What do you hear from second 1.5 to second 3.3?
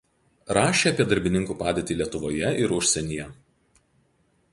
padėtį Lietuvoje ir užsienyje.